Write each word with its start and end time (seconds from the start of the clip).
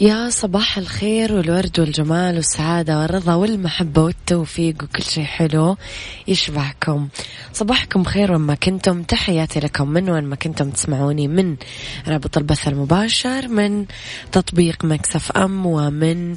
يا 0.00 0.30
صباح 0.30 0.78
الخير 0.78 1.32
والورد 1.32 1.80
والجمال 1.80 2.36
والسعادة 2.36 2.98
والرضا 2.98 3.34
والمحبة 3.34 4.02
والتوفيق 4.02 4.82
وكل 4.82 5.02
شيء 5.02 5.24
حلو 5.24 5.76
يشبعكم. 6.28 7.08
صباحكم 7.52 8.04
خير 8.04 8.32
وين 8.32 8.40
ما 8.40 8.54
كنتم. 8.54 9.02
تحياتي 9.02 9.60
لكم 9.60 9.88
من 9.88 10.10
وين 10.10 10.24
ما 10.24 10.36
كنتم 10.36 10.70
تسمعوني 10.70 11.28
من 11.28 11.56
رابط 12.08 12.38
البث 12.38 12.68
المباشر 12.68 13.48
من 13.48 13.86
تطبيق 14.32 14.84
مكسف 14.84 15.32
أم 15.32 15.66
ومن 15.66 16.36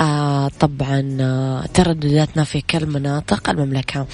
آه 0.00 0.48
طبعا 0.48 1.16
آه 1.20 1.66
تردداتنا 1.74 2.44
في 2.44 2.60
كل 2.60 2.86
مناطق 2.86 3.50
المملكة. 3.50 4.06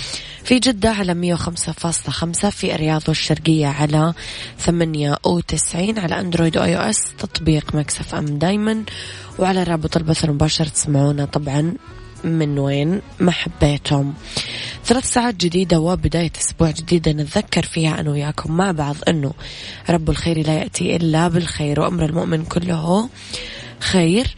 في 0.45 0.59
جدة 0.59 0.91
على 0.91 1.37
105.5 1.37 2.49
في 2.49 2.75
الرياض 2.75 3.03
والشرقية 3.09 3.67
على 3.67 4.15
98 4.59 5.99
على 5.99 6.21
Android 6.21 6.57
و 6.57 6.77
iOS 6.77 7.13
تطبيق 7.19 7.75
Mix 7.75 8.15
FM 8.15 8.25
دايما. 8.27 8.78
وعلى 9.39 9.63
رابط 9.63 9.97
البث 9.97 10.25
المباشر 10.25 10.67
تسمعونا 10.67 11.25
طبعا 11.25 11.75
من 12.25 12.59
وين؟ 12.59 13.01
ما 13.21 13.31
حبيتم 13.31 14.13
ثلاث 14.85 15.05
ساعات 15.13 15.35
جديدة 15.35 15.81
وبداية 15.81 16.33
أسبوع 16.41 16.71
جديدة 16.71 17.13
نتذكر 17.13 17.63
فيها 17.63 18.01
أنا 18.01 18.11
وياكم 18.11 18.57
مع 18.57 18.71
بعض 18.71 18.97
أنه 19.09 19.33
رب 19.91 20.11
الخير 20.11 20.47
لا 20.47 20.55
يأتي 20.55 20.97
إلا 20.97 21.29
بالخير 21.29 21.81
وأمر 21.81 22.05
المؤمن 22.05 22.45
كله 22.45 23.09
خير. 23.81 24.37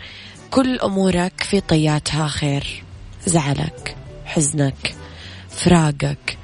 كل 0.51 0.79
أمورك 0.79 1.33
في 1.43 1.61
طياتها 1.61 2.29
خير. 2.29 2.85
زعلك 3.27 3.97
حزنك 4.25 4.95
فراقك 5.51 6.39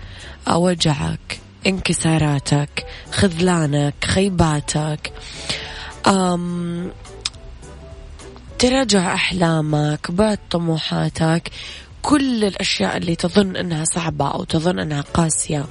وجعك 0.50 1.40
انكساراتك 1.66 2.86
خذلانك 3.12 3.94
خيباتك. 4.04 5.12
تراجع 8.58 9.14
أحلامك 9.14 10.10
بعد 10.10 10.38
طموحاتك 10.50 11.50
كل 12.02 12.44
الأشياء 12.44 12.96
اللي 12.96 13.16
تظن 13.16 13.56
أنها 13.56 13.84
صعبة 13.84 14.30
أو 14.30 14.44
تظن 14.44 14.78
أنها 14.78 15.00
قاسية 15.00 15.66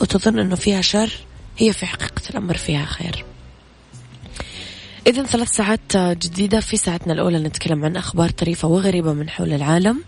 أو 0.00 0.06
تظن 0.06 0.38
أنه 0.38 0.56
فيها 0.56 0.80
شر 0.80 1.12
هي 1.58 1.72
في 1.72 1.86
حقيقة 1.86 2.22
الأمر 2.30 2.56
فيها 2.56 2.84
خير. 2.84 3.24
إذا 5.06 5.22
ثلاث 5.22 5.48
ساعات 5.48 5.96
جديدة 5.96 6.60
في 6.60 6.76
ساعتنا 6.76 7.12
الأولى 7.12 7.38
نتكلم 7.38 7.84
عن 7.84 7.96
أخبار 7.96 8.30
طريفة 8.30 8.68
وغريبة 8.68 9.12
من 9.12 9.30
حول 9.30 9.52
العالم 9.52 10.04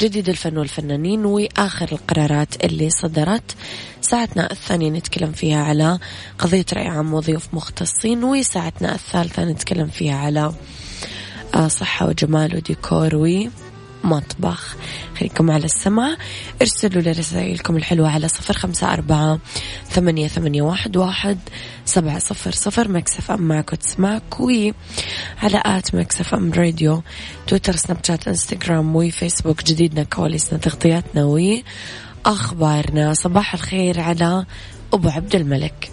جديد 0.00 0.28
الفن 0.28 0.58
والفنانين 0.58 1.24
وآخر 1.24 1.88
القرارات 1.92 2.64
اللي 2.64 2.90
صدرت. 2.90 3.56
ساعتنا 4.00 4.52
الثانية 4.52 4.90
نتكلم 4.90 5.32
فيها 5.32 5.64
على 5.64 5.98
قضية 6.38 6.66
رأي 6.72 6.86
عام 6.86 7.14
وضيوف 7.14 7.48
مختصين 7.52 8.24
وساعتنا 8.24 8.94
الثالثة 8.94 9.44
نتكلم 9.44 9.86
فيها 9.86 10.16
على 10.16 10.40
آه، 10.40 10.54
صحة 11.68 12.06
وجمال 12.06 12.56
وديكور 12.56 13.10
ومطبخ. 14.04 14.76
خليكم 15.18 15.50
على 15.50 15.64
السمع. 15.64 16.16
ارسلوا 16.60 17.02
لي 17.02 17.12
رسائلكم 17.12 17.76
الحلوة 17.76 18.10
على 18.10 18.28
صفر 18.28 18.54
خمسة 18.54 18.92
أربعة 18.92 19.38
ثمانية, 19.90 20.28
ثمانية 20.28 20.62
واحد, 20.62 20.96
واحد 20.96 21.38
سبعة 21.84 22.18
صفر 22.18 22.52
صفر. 22.52 22.88
مكسف 22.88 23.30
أم 23.30 23.42
معك 23.42 23.72
وتسمعك. 23.72 24.40
وي 24.40 24.74
على 25.42 25.62
at 25.66 25.94
Mix 25.94 26.34
FM 26.34 26.52
Radio 26.52 27.02
تويتر 27.46 27.76
سناب 27.76 27.98
شات 28.04 28.28
إنستغرام 28.28 28.96
وفيسبوك 28.96 29.64
جديدنا 29.64 30.02
كواليسنا 30.02 30.58
تغطياتنا. 30.58 31.24
وأخبارنا 32.24 33.14
صباح 33.14 33.54
الخير 33.54 34.00
على 34.00 34.46
أبو 34.92 35.08
عبد 35.08 35.34
الملك. 35.34 35.92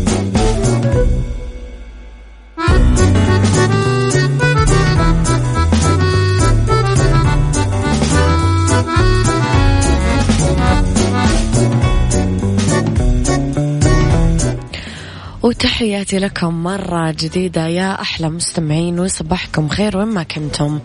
وتحياتي 15.43 16.19
لكم 16.19 16.63
مرة 16.63 17.11
جديدة 17.11 17.67
يا 17.67 18.01
أحلى 18.01 18.29
مستمعين 18.29 18.99
وصباحكم 18.99 19.67
خير 19.67 19.97
وين 19.97 20.07
ما 20.07 20.23
كنتم. 20.23 20.79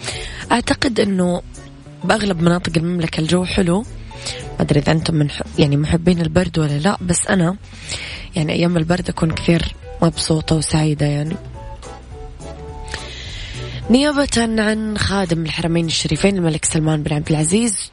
أعتقد 0.53 1.01
أنه 1.01 1.43
بأغلب 2.05 2.43
مناطق 2.43 2.73
المملكة 2.77 3.21
الجو 3.21 3.45
حلو. 3.45 3.81
ما 3.81 3.87
أدري 4.61 4.81
إذا 4.81 4.93
أنتم 4.93 5.15
من 5.15 5.29
يعني 5.59 5.77
محبين 5.77 6.21
البرد 6.21 6.59
ولا 6.59 6.79
لا 6.79 6.97
بس 7.01 7.27
أنا 7.27 7.57
يعني 8.37 8.53
أيام 8.53 8.77
البرد 8.77 9.09
أكون 9.09 9.31
كثير 9.31 9.75
مبسوطة 10.03 10.57
وسعيدة 10.57 11.07
يعني. 11.07 11.37
نيابة 13.91 14.29
عن 14.37 14.99
خادم 14.99 15.43
الحرمين 15.43 15.87
الشريفين 15.87 16.37
الملك 16.37 16.65
سلمان 16.65 17.03
بن 17.03 17.13
عبد 17.13 17.31
العزيز 17.31 17.91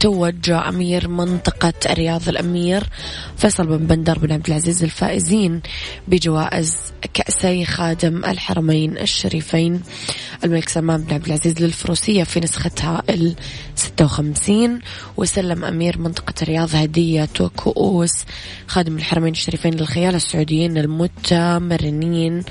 توج 0.00 0.50
أمير 0.50 1.08
منطقة 1.08 1.72
الرياض 1.86 2.28
الأمير 2.28 2.84
فيصل 3.36 3.66
بن 3.66 3.86
بندر 3.86 4.18
بن 4.18 4.32
عبد 4.32 4.46
العزيز 4.46 4.82
الفائزين 4.82 5.60
بجوائز 6.08 6.76
كأسي 7.14 7.64
خادم 7.64 8.24
الحرمين 8.24 8.98
الشريفين 8.98 9.82
الملك 10.44 10.68
سلمان 10.68 11.02
بن 11.02 11.14
عبد 11.14 11.26
العزيز 11.26 11.62
للفروسية 11.62 12.24
في 12.24 12.40
نسختها 12.40 13.02
56 13.80 14.80
وسلم 15.16 15.64
أمير 15.64 15.98
منطقة 15.98 16.34
الرياض 16.42 16.74
هدية 16.74 17.28
وكؤوس 17.40 18.24
خادم 18.66 18.96
الحرمين 18.96 19.32
الشريفين 19.32 19.74
للخيال 19.74 20.14
السعوديين 20.14 20.78
المتمرنين 20.78 22.42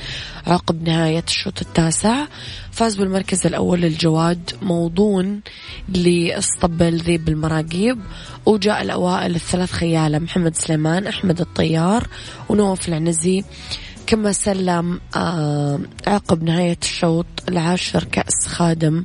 عقب 0.47 0.83
نهاية 0.83 1.23
الشوط 1.27 1.61
التاسع. 1.61 2.25
فاز 2.71 2.95
بالمركز 2.95 3.45
الأول 3.47 3.85
الجواد 3.85 4.51
موضون 4.61 5.41
لاسطبل 5.89 6.97
ذيب 6.97 7.29
المراقيب 7.29 7.99
وجاء 8.45 8.81
الأوائل 8.81 9.35
الثلاث 9.35 9.71
خيالة 9.71 10.19
محمد 10.19 10.55
سليمان 10.55 11.07
أحمد 11.07 11.41
الطيار 11.41 12.07
ونوف 12.49 12.87
العنزي. 12.87 13.43
كما 14.09 14.31
سلم 14.31 14.99
آه، 15.15 15.79
عقب 16.07 16.43
نهاية 16.43 16.77
الشوط 16.81 17.25
العاشر 17.49 18.03
كأس 18.03 18.47
خادم 18.47 19.03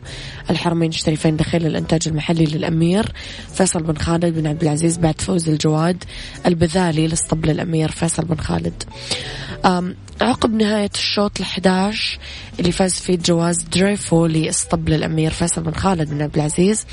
الحرمين 0.50 0.88
الشريفين 0.88 1.36
دخيل 1.36 1.66
الإنتاج 1.66 2.00
المحلي 2.06 2.44
للأمير 2.44 3.12
فيصل 3.54 3.82
بن 3.82 3.96
خالد 3.96 4.26
بن 4.26 4.46
عبد 4.46 4.62
العزيز 4.62 4.98
بعد 4.98 5.20
فوز 5.20 5.48
الجواد 5.48 6.04
البذالي 6.46 7.06
لاسطبل 7.06 7.50
الأمير 7.50 7.90
فيصل 7.90 8.24
بن 8.24 8.36
خالد. 8.36 8.84
عقب 10.20 10.54
نهاية 10.54 10.90
الشوط 10.94 11.38
ال11 11.38 11.96
اللي 12.60 12.72
فاز 12.72 12.94
فيه 12.94 13.16
جواز 13.16 13.62
دريفو 13.62 14.26
لاسطبل 14.26 14.94
الأمير 14.94 15.30
فيصل 15.30 15.62
بن 15.62 15.72
خالد 15.74 16.10
بن 16.10 16.22
عبد 16.22 16.34
العزيز 16.34 16.86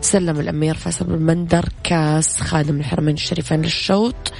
سلم 0.00 0.40
الأمير 0.40 0.74
فيصل 0.74 1.04
بن 1.04 1.26
بندر 1.26 1.68
كأس 1.84 2.40
خادم 2.40 2.80
الحرمين 2.80 3.14
الشريفين 3.14 3.62
للشوط 3.62 4.32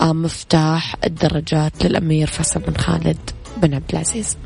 آه، 0.00 0.12
مفتاح 0.12 0.96
الدرجات 1.04 1.84
للأمير 1.84 2.26
فيصل 2.26 2.60
بن 2.68 2.74
خالد 2.76 3.18
بن 3.62 3.74
عبد 3.74 3.90
العزيز. 3.90 4.36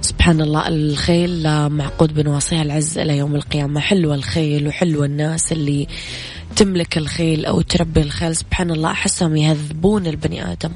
سبحان 0.00 0.40
الله 0.40 0.68
الخيل 0.68 1.68
معقود 1.68 2.14
بنواصيها 2.14 2.62
العز 2.62 2.98
إلى 2.98 3.16
يوم 3.18 3.36
القيامة. 3.36 3.80
حلوة 3.80 4.14
الخيل 4.14 4.68
وحلوة 4.68 5.06
الناس 5.06 5.52
اللي 5.52 5.88
تملك 6.56 6.98
الخيل 6.98 7.46
أو 7.46 7.60
تربي 7.60 8.00
الخيل. 8.00 8.36
سبحان 8.36 8.70
الله 8.70 8.90
أحسهم 8.90 9.36
يهذبون 9.36 10.06
البني 10.06 10.52
آدم. 10.52 10.70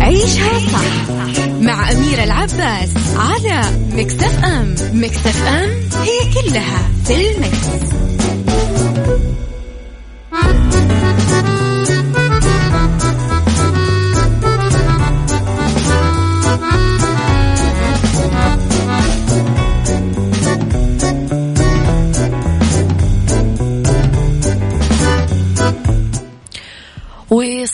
عيشها 0.00 0.58
صح 0.58 1.08
مع 1.60 1.92
أميرة 1.92 2.24
العباس 2.24 2.90
على 3.16 3.62
مكتف 3.92 4.44
أم. 4.44 4.74
مكتف 4.92 5.46
أم 5.46 5.70
هي 6.02 6.32
كلها 6.34 6.88
في 7.04 7.30
المكس. 7.30 7.84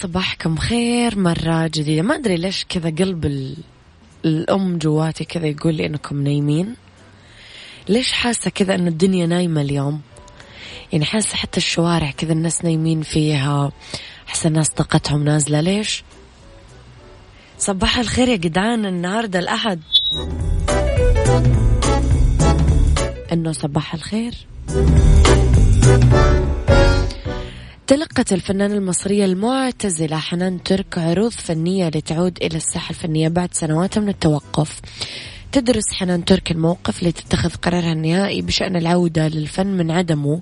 وصباحكم 0.01 0.57
خير 0.57 1.19
مرة 1.19 1.67
جديدة. 1.67 2.03
ما 2.03 2.15
أدري 2.15 2.37
ليش 2.37 2.67
كذا 2.69 2.91
قلب 2.91 3.55
الأم 4.25 4.79
جواتي 4.79 5.25
كذا 5.25 5.47
يقول 5.47 5.75
لي 5.75 5.87
إنكم 5.87 6.23
نايمين. 6.23 6.75
ليش 7.89 8.13
حاسة 8.13 8.51
كذا 8.51 8.75
إنه 8.75 8.89
الدنيا 8.89 9.27
نايمة 9.27 9.61
اليوم؟ 9.61 10.01
يعني 10.93 11.05
حاسة 11.05 11.37
حتى 11.37 11.57
الشوارع 11.57 12.11
كذا 12.11 12.33
الناس 12.33 12.65
نايمين 12.65 13.03
فيها. 13.03 13.73
حاسة 14.27 14.49
الناس 14.49 14.69
طاقتهم 14.69 15.25
نازلة. 15.25 15.61
ليش؟ 15.61 16.05
صباح 17.59 17.99
الخير 17.99 18.29
يا 18.29 18.37
جدعان 18.37 18.87
النهاردة 18.87 19.39
الأحد. 19.39 19.81
إنه 23.33 23.53
صباح 23.53 23.95
الخير. 23.95 24.35
تلقت 27.91 28.33
الفنانة 28.33 28.75
المصرية 28.75 29.25
المعتزلة 29.25 30.17
حنان 30.17 30.63
ترك 30.63 30.99
عروض 30.99 31.31
فنية 31.31 31.89
لتعود 31.89 32.39
إلى 32.43 32.57
الساحة 32.57 32.91
الفنية 32.91 33.29
بعد 33.29 33.55
سنوات 33.55 33.99
من 33.99 34.09
التوقف. 34.09 34.81
تدرس 35.53 35.93
حنان 35.93 36.25
ترك 36.25 36.51
الموقف 36.51 37.03
لتتخذ 37.03 37.51
قرارها 37.51 37.93
النهائي 37.93 38.43
بشأن 38.43 38.77
العودة 38.77 39.29
للفن 39.29 39.67
من 39.67 39.91
عدمه 39.91 40.41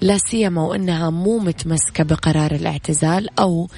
لا 0.00 0.18
سيما 0.18 0.62
وأنها 0.62 1.10
مو 1.10 1.38
متمسكة 1.38 2.04
بقرار 2.04 2.54
الاعتزال 2.54 3.38
أو 3.38 3.68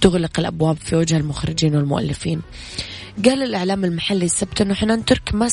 تغلق 0.00 0.40
الأبواب 0.40 0.76
في 0.76 0.96
وجه 0.96 1.16
المخرجين 1.16 1.76
والمؤلفين. 1.76 2.42
قال 3.24 3.42
الإعلام 3.42 3.84
المحلي 3.84 4.24
السبت 4.24 4.60
أنه 4.60 4.74
حنان 4.74 5.04
ترك 5.04 5.34
ما, 5.34 5.48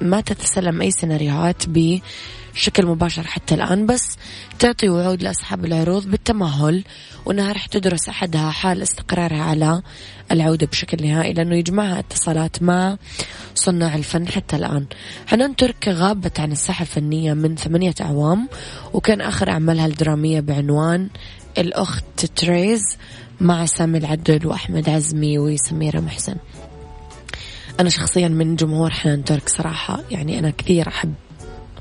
ما 0.00 0.20
تتسلم 0.20 0.80
أي 0.80 0.90
سيناريوهات 0.90 1.62
بشكل 1.68 2.86
مباشر 2.86 3.22
حتى 3.22 3.54
الآن 3.54 3.86
بس 3.86 4.16
تعطي 4.58 4.88
وعود 4.88 5.22
لأصحاب 5.22 5.64
العروض 5.64 6.06
بالتمهل 6.06 6.84
وأنها 7.26 7.52
راح 7.52 7.66
تدرس 7.66 8.08
أحدها 8.08 8.50
حال 8.50 8.82
استقرارها 8.82 9.42
على 9.42 9.82
العودة 10.32 10.66
بشكل 10.66 11.06
نهائي 11.06 11.32
لأنه 11.32 11.56
يجمعها 11.56 11.98
اتصالات 11.98 12.62
مع 12.62 12.96
صناع 13.54 13.94
الفن 13.94 14.28
حتى 14.28 14.56
الآن. 14.56 14.86
حنان 15.26 15.56
ترك 15.56 15.88
غابت 15.88 16.40
عن 16.40 16.52
الساحة 16.52 16.82
الفنية 16.82 17.34
من 17.34 17.56
ثمانية 17.56 17.94
أعوام 18.00 18.48
وكان 18.92 19.20
آخر 19.20 19.50
أعمالها 19.50 19.86
الدرامية 19.86 20.40
بعنوان 20.40 21.08
الأخت 21.58 22.26
تريز 22.36 22.82
مع 23.40 23.66
سامي 23.66 23.98
العدل 23.98 24.46
وأحمد 24.46 24.88
عزمي 24.88 25.38
وسميرة 25.38 26.00
محسن. 26.00 26.36
أنا 27.80 27.90
شخصيا 27.90 28.28
من 28.28 28.56
جمهور 28.56 28.90
حنان 28.90 29.24
ترك 29.24 29.48
صراحة 29.48 30.00
يعني 30.10 30.38
أنا 30.38 30.50
كثير 30.50 30.88
أحب 30.88 31.14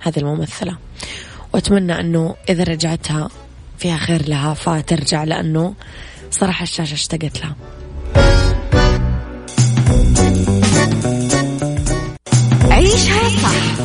هذه 0.02 0.18
الممثلة. 0.20 0.78
وأتمنى 1.54 2.00
أنه 2.00 2.36
إذا 2.50 2.64
رجعتها 2.64 3.30
فيها 3.78 3.98
خير 3.98 4.30
لها 4.30 4.54
فترجع 4.54 5.24
لأنه 5.24 5.74
صراحة 6.32 6.64
الشاشة 6.64 6.94
اشتقت 6.94 7.42
لها. 7.42 7.56
عيشها 12.72 13.30
صح 13.30 13.76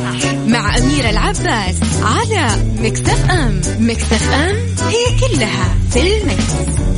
مع 0.47 0.77
أميرة 0.77 1.09
العباس 1.09 1.79
على 2.03 2.63
مكتف 2.79 3.29
أم. 3.31 3.61
مكتف 3.79 4.31
أم 4.31 4.55
هي 4.87 5.19
كلها 5.19 5.75
في 5.91 6.01
المكس. 6.01 6.90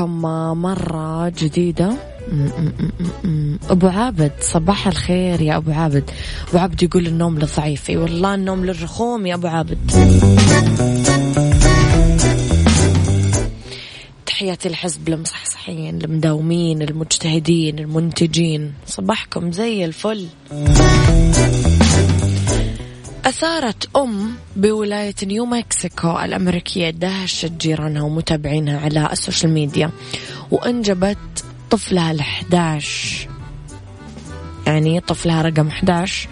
لكم 0.00 0.22
مرة 0.62 1.28
جديدة. 1.28 1.92
أبو 3.70 3.86
عابد 3.86 4.32
صباح 4.40 4.86
الخير 4.86 5.40
يا 5.40 5.56
أبو 5.56 5.72
عابد. 5.72 6.10
أبو 6.48 6.58
عابد 6.58 6.82
يقول 6.82 7.06
النوم 7.06 7.38
للضعيف 7.38 7.90
والله 7.90 8.34
النوم 8.34 8.64
للرخوم 8.64 9.26
يا 9.26 9.34
أبو 9.34 9.46
عابد. 9.46 9.78
تحياتي 14.26 14.68
الحزب 14.68 15.08
المصحصحين 15.08 16.02
المداومين 16.02 16.82
المجتهدين 16.82 17.78
المنتجين. 17.78 18.72
صباحكم 18.86 19.52
زي 19.52 19.84
الفل. 19.84 20.26
أثارت 23.24 23.96
أم 23.96 24.34
بولاية 24.56 25.14
نيو 25.22 25.46
مكسيكو 25.46 26.18
الأمريكية 26.18 26.90
دهشت 26.90 27.52
جيرانها 27.52 28.02
ومتابعينها 28.02 28.80
على 28.80 29.12
ال 29.12 29.18
social 29.18 29.52
media 29.52 29.90
وأنجبت 30.50 31.44
طفلها 31.70 32.14
ال11 32.16 32.84
يعني 34.66 35.00
طفلها 35.00 35.42
رقم 35.42 35.68
11 35.68 36.28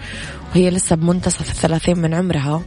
وهي 0.51 0.69
لسه 0.69 0.95
بمنتصف 0.95 1.49
الثلاثين 1.51 1.97
من 1.99 2.13
عمرها 2.13 2.63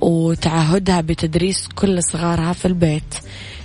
وتعهدها 0.00 1.00
بتدريس 1.00 1.68
كل 1.74 2.02
صغارها 2.02 2.52
في 2.52 2.64
البيت. 2.64 3.14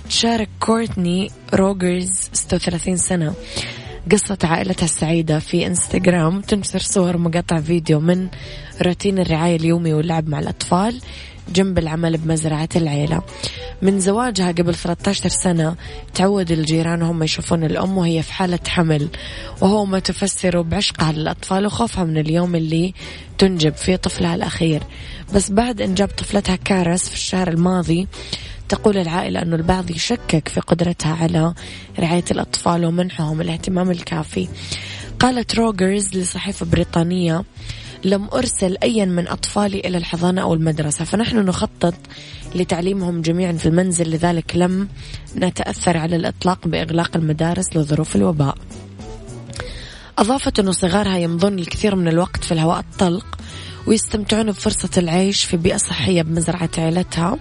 تشارك 0.08 0.48
كورتني 0.60 1.30
روجرز 1.54 2.28
36 2.32 2.96
سنة. 2.96 3.34
قصة 4.12 4.38
عائلتها 4.44 4.84
السعيدة 4.84 5.38
في 5.38 5.66
إنستغرام 5.66 6.40
تنشر 6.40 6.78
صور 6.78 7.16
مقاطع 7.16 7.60
فيديو 7.60 8.00
من 8.00 8.28
روتين 8.82 9.18
الرعاية 9.18 9.56
اليومي 9.56 9.92
واللعب 9.92 10.28
مع 10.28 10.38
الأطفال 10.38 11.00
جنب 11.54 11.78
العمل 11.78 12.18
بمزرعة 12.18 12.68
العيلة. 12.76 13.22
من 13.82 14.00
زواجها 14.00 14.52
قبل 14.52 14.74
13 14.74 15.28
سنة 15.28 15.76
تعود 16.14 16.50
الجيران 16.50 17.02
هم 17.02 17.22
يشوفون 17.22 17.64
الأم 17.64 17.98
وهي 17.98 18.22
في 18.22 18.32
حالة 18.32 18.58
حمل 18.68 19.08
وهو 19.60 19.84
ما 19.84 19.98
تفسره 19.98 20.62
بعشقها 20.62 21.12
للأطفال 21.12 21.66
وخوفها 21.66 22.04
من 22.04 22.18
اليوم 22.18 22.54
اللي 22.54 22.94
تنجب 23.38 23.74
فيه 23.74 23.96
طفلها 23.96 24.34
الأخير. 24.34 24.82
بس 25.34 25.50
بعد 25.50 25.80
إنجاب 25.80 26.08
طفلتها 26.08 26.56
كارس 26.56 27.08
في 27.08 27.14
الشهر 27.14 27.48
الماضي 27.48 28.08
تقول 28.68 28.98
العائلة 28.98 29.42
أنه 29.42 29.56
البعض 29.56 29.90
يشكك 29.90 30.48
في 30.48 30.60
قدرتها 30.60 31.14
على 31.14 31.54
رعاية 31.98 32.24
الأطفال 32.30 32.84
ومنحهم 32.84 33.40
الاهتمام 33.40 33.90
الكافي. 33.90 34.48
قالت 35.18 35.54
روجرز 35.54 36.16
لصحيفة 36.16 36.66
بريطانية 36.66 37.44
لم 38.04 38.28
أرسل 38.32 38.76
أيا 38.82 39.04
من 39.04 39.28
أطفالي 39.28 39.80
إلى 39.80 39.98
الحضانة 39.98 40.42
أو 40.42 40.54
المدرسة 40.54 41.04
فنحن 41.04 41.36
نخطط 41.36 41.94
لتعليمهم 42.54 43.22
جميعا 43.22 43.52
في 43.52 43.66
المنزل 43.66 44.10
لذلك 44.10 44.56
لم 44.56 44.88
نتأثر 45.36 45.96
على 45.96 46.16
الإطلاق 46.16 46.68
بإغلاق 46.68 47.16
المدارس 47.16 47.76
لظروف 47.76 48.16
الوباء. 48.16 48.56
أضافت 50.18 50.58
أنه 50.58 50.72
صغارها 50.72 51.18
يمضون 51.18 51.58
الكثير 51.58 51.96
من 51.96 52.08
الوقت 52.08 52.44
في 52.44 52.52
الهواء 52.52 52.78
الطلق 52.78 53.38
ويستمتعون 53.86 54.46
بفرصة 54.46 54.90
العيش 54.98 55.44
في 55.44 55.56
بيئة 55.56 55.76
صحية 55.76 56.22
بمزرعة 56.22 56.70
عيلتها. 56.78 57.38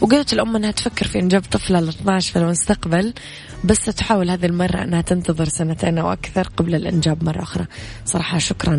وقالت 0.00 0.32
الأم 0.32 0.56
أنها 0.56 0.70
تفكر 0.70 1.06
في 1.06 1.18
إنجاب 1.18 1.42
طفلة 1.50 1.80
ل 1.80 1.88
12 1.88 2.32
في 2.32 2.38
المستقبل 2.38 3.14
بس 3.64 3.84
تحاول 3.84 4.30
هذه 4.30 4.46
المرة 4.46 4.82
أنها 4.82 5.00
تنتظر 5.00 5.44
سنتين 5.44 5.98
أو 5.98 6.12
أكثر 6.12 6.48
قبل 6.56 6.74
الإنجاب 6.74 7.24
مرة 7.24 7.42
أخرى. 7.42 7.66
صراحة 8.04 8.38
شكرا 8.38 8.76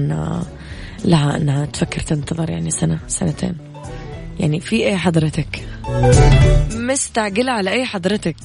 لها 1.06 1.38
أنها 1.38 1.66
تفكر 1.66 2.02
تنتظر 2.02 2.50
يعني 2.50 2.72
سنة 2.72 3.00
سنتين. 3.08 3.56
يعني 4.40 4.60
في 4.60 4.76
إيه 4.76 4.96
حضرتك؟ 4.96 5.68
مستعجلة 6.72 7.52
على 7.52 7.70
إيه 7.70 7.84
حضرتك؟ 7.84 8.36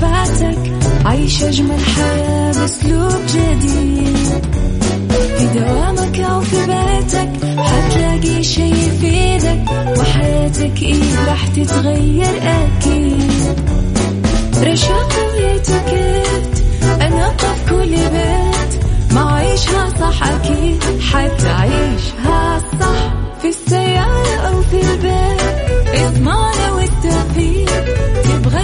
فاتك 0.00 0.58
عيش 1.04 1.42
أجمل 1.42 1.80
حياة 1.96 2.52
بأسلوب 2.52 3.12
جديد. 3.28 4.44
في 5.38 5.46
دوامك 5.58 6.20
أو 6.20 6.40
في 6.40 6.56
بيتك 6.66 7.30
حتلاقي 7.58 8.42
شي 8.42 8.62
يفيدك 8.70 9.64
وحياتك 9.98 10.82
إيه 10.82 11.24
راح 11.28 11.46
تتغير 11.46 12.40
أكيد. 12.42 13.30
رشاق 14.62 15.12
ويتوكيت 15.34 16.64
أنا 17.00 17.26
قف 17.28 17.70
كل 17.70 17.90
بيت. 17.90 18.84
ما 19.14 19.32
عيشها 19.34 19.88
صح 20.00 20.22
أكيد 20.28 20.82
حتعيشها 21.12 22.58
صح. 22.80 23.12
في 23.42 23.48
السيارة 23.48 23.79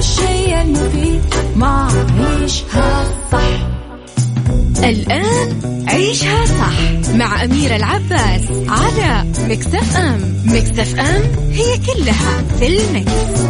الشيء 0.07 0.63
المفيد. 0.63 1.23
ما 1.57 1.89
عيشها 2.19 3.05
صح. 3.33 3.67
الآن 4.85 5.85
عيشها 5.89 6.47
صح. 6.47 7.11
مع 7.15 7.45
أميرة 7.45 7.77
العباس 7.77 8.43
على 8.69 9.31
مكتف 9.49 9.97
أم. 9.97 10.43
مكتف 10.45 11.01
أم 11.01 11.23
هي 11.51 11.79
كلها 11.79 12.43
في 12.59 12.67
المكس. 12.67 13.47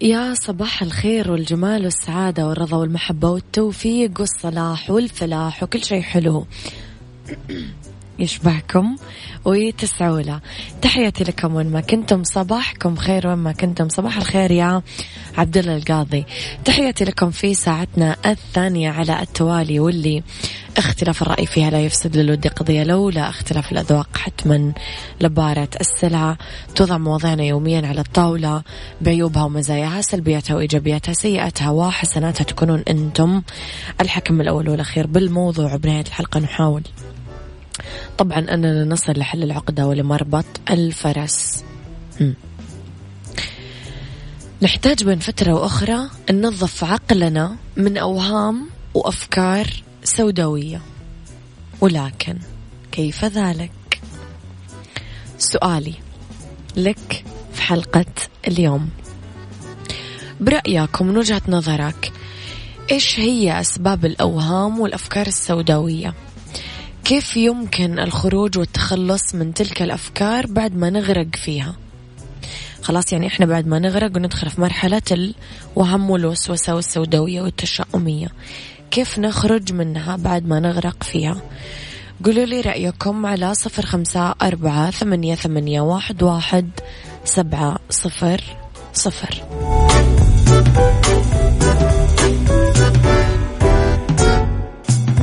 يا 0.00 0.34
صباح 0.34 0.82
الخير 0.82 1.30
والجمال 1.30 1.84
والسعادة 1.84 2.46
والرضا 2.48 2.76
والمحبة 2.76 3.30
والتوفيق 3.30 4.20
والصلاح 4.20 4.90
والفلاح 4.90 5.62
وكل 5.62 5.84
شيء 5.84 6.02
حلو. 6.02 6.46
يشبهكم 8.18 8.96
ويتسعوا 9.44 10.20
له. 10.20 10.40
تحياتي 10.82 11.24
لكم 11.24 11.54
وين 11.54 11.70
ما 11.70 11.80
كنتم 11.80 12.24
صباحكم 12.24 12.96
خير 12.96 13.26
وين 13.26 13.38
ما 13.38 13.52
كنتم. 13.52 13.88
صباح 13.88 14.16
الخير 14.16 14.50
يا 14.50 14.82
عبد 15.38 15.56
الله 15.56 15.76
القاضي. 15.76 16.24
تحياتي 16.64 17.04
لكم 17.04 17.30
في 17.30 17.54
ساعتنا 17.54 18.16
الثانية 18.26 18.90
على 18.90 19.22
التوالي 19.22 19.80
واللي 19.80 20.22
اختلاف 20.76 21.22
الرأي 21.22 21.46
فيها 21.46 21.70
لا 21.70 21.80
يفسد 21.80 22.16
للود 22.16 22.46
قضية 22.46 22.84
لولا 22.84 23.28
اختلاف 23.28 23.72
الأذواق 23.72 24.16
حتما 24.16 24.72
لبارة 25.20 25.68
السلعة 25.80 26.38
توضع 26.74 26.98
مواضيعنا 26.98 27.44
يوميا 27.44 27.86
على 27.86 28.00
الطاولة 28.00 28.62
بعيوبها 29.00 29.44
ومزاياها 29.44 30.00
سلبياتها 30.00 30.56
وإيجابياتها 30.56 31.12
سيئاتها 31.12 31.70
وحسناتها 31.70 32.44
تكونون 32.44 32.82
أنتم 32.88 33.42
الحكم 34.00 34.40
الأول 34.40 34.68
والأخير 34.68 35.06
بالموضوع. 35.06 35.76
بنهاية 35.76 36.04
الحلقة 36.06 36.40
نحاول 36.40 36.82
طبعا 38.18 38.38
أننا 38.38 38.84
نصل 38.84 39.12
لحل 39.12 39.42
العقدة 39.42 39.86
ولمربط 39.86 40.44
الفرس. 40.70 41.64
نحتاج 44.62 45.04
بين 45.04 45.18
فترة 45.18 45.52
وأخرى 45.52 45.98
ننظف 46.30 46.84
عقلنا 46.84 47.56
من 47.76 47.98
أوهام 47.98 48.66
وأفكار 48.94 49.66
سوداوية 50.04 50.80
ولكن 51.80 52.38
كيف 52.92 53.24
ذلك؟ 53.24 53.70
سؤالي 55.38 55.94
لك 56.76 57.24
في 57.52 57.62
حلقة 57.62 58.04
اليوم 58.48 58.88
برأيك 60.40 61.00
ومن 61.00 61.16
وجهة 61.16 61.42
نظرك 61.48 62.12
إيش 62.90 63.20
هي 63.20 63.60
أسباب 63.60 64.04
الأوهام 64.04 64.80
والأفكار 64.80 65.26
السوداوية؟ 65.26 66.14
كيف 67.08 67.36
يمكن 67.36 67.98
الخروج 67.98 68.58
والتخلص 68.58 69.34
من 69.34 69.54
تلك 69.54 69.82
الأفكار 69.82 70.46
بعد 70.46 70.76
ما 70.76 70.90
نغرق 70.90 71.36
فيها؟ 71.36 71.76
خلاص 72.82 73.12
يعني 73.12 73.26
إحنا 73.26 73.46
بعد 73.46 73.66
ما 73.66 73.78
نغرق 73.78 74.16
وندخل 74.16 74.50
في 74.50 74.60
مرحلة 74.60 75.02
الوهم 75.76 76.10
والوسوسة 76.10 76.74
والسوداوية 76.74 77.42
والتشاؤمية. 77.42 78.28
كيف 78.90 79.18
نخرج 79.18 79.72
منها 79.72 80.16
بعد 80.16 80.46
ما 80.46 80.60
نغرق 80.60 81.02
فيها؟ 81.02 81.42
قولوا 82.24 82.44
لي 82.44 82.60
رأيكم 82.60 83.26
على 83.26 83.54
صفر 83.54 83.86
خمسة 83.86 84.34
أربعة 84.42 84.90
ثمانية, 84.90 85.34
ثمانية 85.34 85.80
واحد, 85.80 86.22
واحد 86.22 86.70
سبعة 87.24 87.78
صفر 87.90 88.40
صفر. 88.92 89.42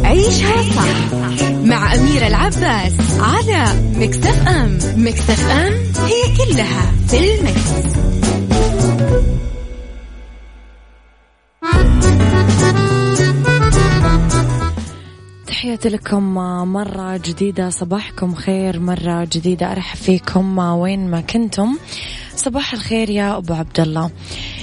عيشها 0.03 0.61
صح. 0.61 1.24
مع 1.65 1.95
أميرة 1.95 2.27
العباس 2.27 2.93
على 3.19 3.65
مكتف 3.95 4.47
أم 4.47 4.77
مكتف 4.95 5.49
أم 5.49 5.73
هي 6.05 6.37
كلها 6.37 6.91
في 7.07 7.35
المكس. 7.35 7.95
تحياتي 15.47 15.89
لكم 15.89 16.33
مرة 16.73 17.17
جديدة 17.17 17.69
صباحكم 17.69 18.35
خير 18.35 18.79
مرة 18.79 19.27
جديدة 19.31 19.71
أرحب 19.71 19.97
فيكم 19.97 20.57
وين 20.57 21.11
ما 21.11 21.21
كنتم 21.21 21.77
صباح 22.35 22.73
الخير 22.73 23.09
يا 23.09 23.37
أبو 23.37 23.53
عبد 23.53 23.79
الله 23.79 24.11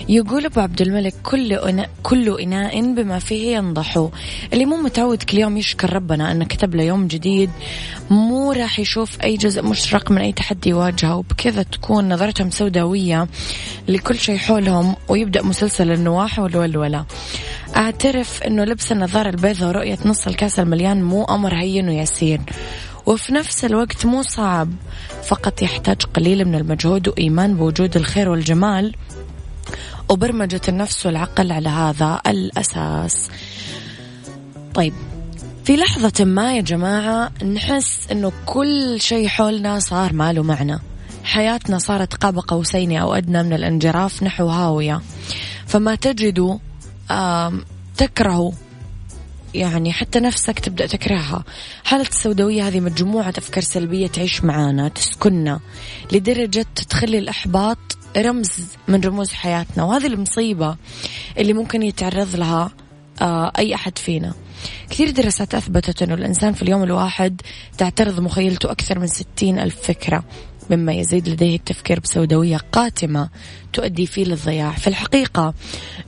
يقول 0.08 0.44
أبو 0.44 0.60
عبد 0.60 0.82
الملك 0.82 1.14
كل 1.22 1.52
أنا 1.52 1.86
كل 2.02 2.40
إناء 2.40 2.94
بما 2.94 3.18
فيه 3.18 3.56
ينضح. 3.56 4.08
اللي 4.52 4.64
مو 4.64 4.76
متعود 4.76 5.22
كل 5.22 5.38
يوم 5.38 5.56
يشكر 5.56 5.92
ربنا 5.92 6.32
أنه 6.32 6.44
كتب 6.44 6.74
له 6.74 6.82
يوم 6.82 7.06
جديد 7.06 7.50
مو 8.10 8.52
راح 8.52 8.78
يشوف 8.78 9.20
أي 9.20 9.36
جزء 9.36 9.62
مشرق 9.62 10.10
من 10.10 10.18
أي 10.18 10.32
تحدي 10.32 10.68
يواجهه. 10.70 11.16
وبكذا 11.16 11.62
تكون 11.62 12.12
نظرتهم 12.12 12.50
سوداوية 12.50 13.28
لكل 13.88 14.18
شيء 14.18 14.38
حولهم 14.38 14.96
ويبدأ 15.08 15.42
مسلسل 15.42 15.92
النواح 15.92 16.38
والولولة. 16.38 17.04
أعترف 17.76 18.42
أنه 18.42 18.64
لبس 18.64 18.92
النظارة 18.92 19.30
البيضاء 19.30 19.68
ورؤية 19.68 19.98
نص 20.04 20.26
الكأس 20.26 20.58
المليان 20.58 21.02
مو 21.02 21.24
أمر 21.24 21.54
هين 21.54 21.88
ويسير 21.88 22.40
وفي 23.06 23.32
نفس 23.32 23.64
الوقت 23.64 24.06
مو 24.06 24.22
صعب. 24.22 24.70
فقط 25.24 25.62
يحتاج 25.62 26.02
قليل 26.02 26.44
من 26.44 26.54
المجهود 26.54 27.08
وإيمان 27.08 27.56
بوجود 27.56 27.96
الخير 27.96 28.28
والجمال 28.28 28.94
وبرمجة 30.08 30.60
النفس 30.68 31.06
والعقل 31.06 31.52
على 31.52 31.68
هذا 31.68 32.20
الأساس. 32.26 33.30
طيب 34.74 34.92
في 35.64 35.76
لحظة 35.76 36.24
ما 36.24 36.56
يا 36.56 36.60
جماعة 36.60 37.44
نحس 37.44 38.10
أنه 38.12 38.32
كل 38.46 39.00
شيء 39.00 39.28
حولنا 39.28 39.78
صار 39.78 40.12
ما 40.12 40.32
له 40.32 40.42
معنى. 40.42 40.78
حياتنا 41.24 41.78
صارت 41.78 42.14
قاب 42.14 42.38
قوسين 42.38 42.96
أو 42.96 43.14
أدنى 43.14 43.42
من 43.42 43.52
الانجراف 43.52 44.22
نحو 44.22 44.48
هاوية. 44.48 45.00
فما 45.66 45.94
تجدوا 45.94 46.58
تكرهوا 47.96 48.52
يعني 49.54 49.92
حتى 49.92 50.20
نفسك 50.20 50.58
تبدأ 50.58 50.86
تكرهها. 50.86 51.44
حالة 51.84 52.02
السوداوية 52.02 52.68
هذه 52.68 52.80
مجموعة 52.80 53.34
أفكار 53.38 53.64
سلبية 53.64 54.06
تعيش 54.06 54.44
معانا 54.44 54.88
تسكننا 54.88 55.60
لدرجة 56.12 56.66
تخلي 56.88 57.18
الإحباط 57.18 57.78
رمز 58.16 58.66
من 58.88 59.00
رموز 59.00 59.32
حياتنا. 59.32 59.84
وهذه 59.84 60.06
المصيبة 60.06 60.76
اللي 61.38 61.52
ممكن 61.52 61.82
يتعرض 61.82 62.36
لها 62.36 62.70
آه، 63.22 63.52
أي 63.58 63.74
أحد 63.74 63.98
فينا. 63.98 64.34
كثير 64.90 65.10
دراسات 65.10 65.54
أثبتت 65.54 66.02
أنه 66.02 66.14
الإنسان 66.14 66.52
في 66.52 66.62
اليوم 66.62 66.82
الواحد 66.82 67.40
تعترض 67.78 68.20
مخيلته 68.20 68.70
أكثر 68.70 68.98
من 68.98 69.06
ستين 69.06 69.58
ألف 69.58 69.80
فكرة. 69.82 70.24
مما 70.70 70.92
يزيد 70.92 71.28
لديه 71.28 71.56
التفكير 71.56 72.00
بسوداوية 72.00 72.56
قاتمة 72.56 73.28
تؤدي 73.72 74.06
فيه 74.06 74.24
للضياع. 74.24 74.70
في 74.72 74.86
الحقيقة 74.86 75.54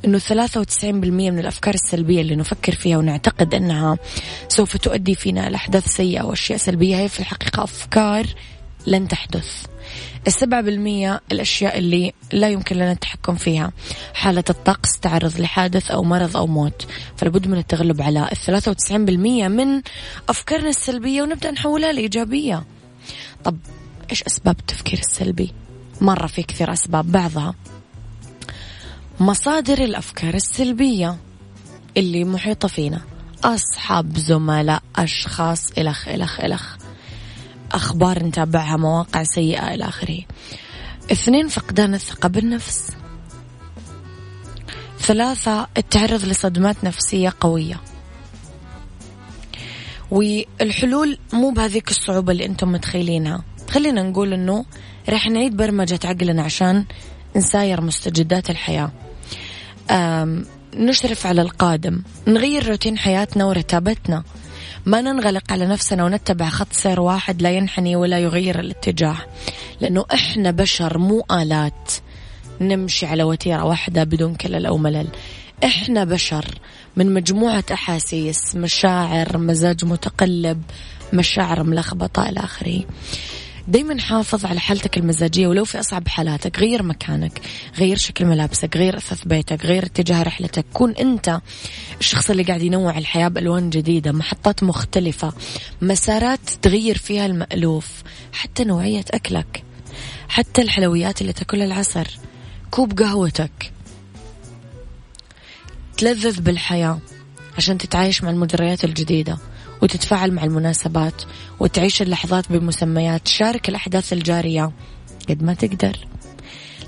أنه 0.05 0.19
93% 0.19 0.85
من 1.31 1.39
الأفكار 1.39 1.75
السلبية 1.75 2.21
اللي 2.21 2.37
نفكر 2.37 2.73
فيها 2.75 2.99
ونعتقد 2.99 3.55
أنها 3.55 3.99
سوف 4.49 4.77
تؤدي 4.77 5.15
فينا 5.15 5.51
لأحداث 5.51 5.89
سيئة 5.89 6.23
وأشياء 6.23 6.59
سلبية 6.59 6.97
هي 6.97 7.09
في 7.09 7.21
الحقيقة 7.21 7.65
أفكار 7.65 8.27
لن 8.87 9.09
تحدث. 9.09 9.67
السبعة 10.27 10.61
بالمية 10.61 11.21
الأشياء 11.33 11.79
اللي 11.79 12.13
لا 12.33 12.49
يمكن 12.49 12.77
لنا 12.77 12.93
التحكم 12.93 13.35
فيها 13.35 13.73
حالة 14.15 14.45
الطقس 14.51 14.99
تعرض 15.01 15.41
لحادث 15.41 15.91
أو 15.91 16.05
مرض 16.05 16.37
أو 16.37 16.47
موت 16.47 16.87
فلابد 17.17 17.49
من 17.49 17.59
التغلب 17.59 18.03
على 18.03 18.29
الثلاثة 18.33 18.71
وتسعين 18.71 19.05
بالمية 19.05 19.49
من 19.49 19.83
أفكارنا 20.29 20.69
السلبية 20.69 21.23
ونبدأ 21.23 21.51
نحولها 21.51 21.93
لإيجابية. 21.93 22.65
طب 23.45 23.57
إيش 24.15 24.23
أسباب 24.23 24.59
التفكير 24.59 24.99
السلبي؟ 24.99 25.53
مرة 26.01 26.27
في 26.27 26.43
كثير 26.43 26.73
أسباب 26.73 27.13
بعضها. 27.13 27.55
مصادر 29.21 29.79
الأفكار 29.79 30.35
السلبية 30.35 31.17
اللي 31.97 32.25
محيطة 32.25 32.69
فينا. 32.69 33.01
أصحاب 33.45 34.19
زملاء 34.19 34.83
أشخاص 34.97 35.71
إلخ 35.79 36.09
إلخ 36.09 36.41
إلخ 36.41 36.77
أخبار 37.73 38.25
نتابعها 38.25 38.77
مواقع 38.77 39.23
سيئة 39.23 39.75
إلى 39.75 39.85
آخره. 39.85 40.21
اثنين 41.13 41.49
فقدان 41.49 41.95
الثقة 41.95 42.29
بالنفس. 42.29 42.91
ثلاثة 44.99 45.67
التعرض 45.77 46.25
لصدمات 46.25 46.85
نفسية 46.85 47.33
قوية. 47.41 47.81
والحلول 50.11 51.19
مو 51.33 51.51
بهذيك 51.51 51.91
الصعوبة 51.91 52.33
اللي 52.33 52.47
أنتم 52.47 52.73
متخيلينها. 52.73 53.45
خلينا 53.75 54.03
نقول 54.03 54.33
أنه 54.33 54.65
راح 55.09 55.27
نعيد 55.27 55.57
برمجة 55.57 56.01
عقلنا 56.05 56.43
عشان 56.43 56.85
نساير 57.37 57.81
مستجدات 57.81 58.51
الحياة. 58.51 58.93
نشرف 60.75 61.27
على 61.27 61.43
القادم. 61.43 62.03
نغير 62.27 62.69
روتين 62.69 62.99
حياتنا 62.99 63.45
ورتابتنا. 63.45 64.23
ما 64.87 65.01
ننغلق 65.01 65.53
على 65.53 65.67
نفسنا 65.67 66.05
ونتبع 66.05 66.49
خط 66.49 66.73
سير 66.73 67.01
واحد 67.01 67.43
لا 67.43 67.51
ينحني 67.51 67.97
ولا 67.97 68.19
يغير 68.19 68.61
الاتجاه. 68.61 69.17
لأنه 69.81 70.05
إحنا 70.15 70.51
بشر 70.51 70.99
مو 70.99 71.25
آلات 71.31 71.93
نمشي 72.61 73.07
على 73.07 73.23
وتيرة 73.23 73.65
واحدة 73.65 74.05
بدون 74.05 74.35
كلل 74.35 74.67
أو 74.67 74.79
ملل. 74.79 75.09
إحنا 75.65 76.05
بشر 76.05 76.45
من 76.97 77.15
مجموعة 77.15 77.65
أحاسيس 77.73 78.57
مشاعر 78.57 79.39
مزاج 79.39 79.85
متقلب 79.85 80.63
مشاعر 81.13 81.63
ملخبطة 81.63 82.29
إلى 82.29 82.41
آخره. 82.41 82.83
دايما 83.69 84.01
حافظ 84.01 84.47
على 84.47 84.61
حالتك 84.61 84.99
المزاجية 84.99 85.47
ولو 85.47 85.65
في 85.65 85.81
أصعب 85.81 86.09
حالاتك 86.09 86.59
غير 86.59 86.83
مكانك 86.83 87.41
غير 87.79 87.97
شكل 87.97 88.25
ملابسك 88.25 88.77
غير 88.77 88.97
أثاث 88.97 89.25
بيتك 89.25 89.65
غير 89.65 89.87
اتجاه 89.87 90.23
رحلتك. 90.23 90.65
كون 90.73 90.91
أنت 90.91 91.41
الشخص 92.01 92.31
اللي 92.31 92.43
قاعد 92.43 92.63
ينوع 92.63 92.99
الحياة 92.99 93.29
بألوان 93.29 93.71
جديدة 93.71 94.13
محطات 94.13 94.63
مختلفة 94.63 95.33
مسارات 95.83 96.51
تغير 96.63 96.99
فيها 96.99 97.27
المألوف 97.27 98.03
حتى 98.33 98.65
نوعية 98.65 99.05
أكلك 99.11 99.65
حتى 100.29 100.63
الحلويات 100.63 101.21
اللي 101.21 101.33
تاكلها 101.33 101.67
العصر 101.67 102.07
كوب 102.71 102.99
قهوتك. 102.99 103.73
تلذذ 105.97 106.41
بالحياة 106.41 106.99
عشان 107.57 107.79
تتعايش 107.79 108.23
مع 108.23 108.31
المجريات 108.31 108.85
الجديدة. 108.85 109.39
وتتفاعل 109.83 110.33
مع 110.33 110.45
المناسبات 110.45 111.23
وتعيش 111.61 112.03
اللحظات 112.03 112.53
بمسميات. 112.53 113.29
شارك 113.29 113.69
الأحداث 113.69 114.13
الجارية 114.13 114.73
قد 115.29 115.43
ما 115.43 115.55
تقدر. 115.55 116.07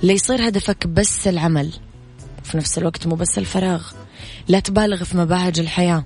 ليصير 0.03 0.49
هدفك 0.49 0.87
بس 0.87 1.29
العمل 1.29 1.73
في 2.45 2.57
نفس 2.57 2.79
الوقت 2.79 3.07
مو 3.07 3.15
بس 3.15 3.39
الفراغ. 3.39 3.83
لا 4.49 4.61
تبالغ 4.61 5.05
في 5.05 5.17
مباهج 5.17 5.61
الحياة. 5.61 6.05